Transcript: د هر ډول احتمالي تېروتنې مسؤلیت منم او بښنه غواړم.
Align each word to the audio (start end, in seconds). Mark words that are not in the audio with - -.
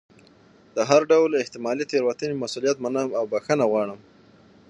د 0.75 0.77
هر 0.89 1.01
ډول 1.11 1.31
احتمالي 1.35 1.85
تېروتنې 1.91 2.35
مسؤلیت 2.43 2.77
منم 2.83 3.09
او 3.19 3.23
بښنه 3.31 3.65
غواړم. 3.71 3.99